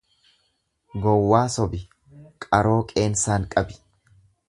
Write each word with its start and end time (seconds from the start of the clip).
Gowwaa 1.05 1.43
sobi, 1.57 1.83
qaroo 2.47 2.83
qeensaan 2.93 3.51
qabi. 3.55 3.83